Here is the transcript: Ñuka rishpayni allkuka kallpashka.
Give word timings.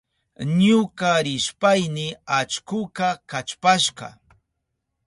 Ñuka 0.59 1.11
rishpayni 1.25 2.07
allkuka 2.37 3.07
kallpashka. 3.29 4.07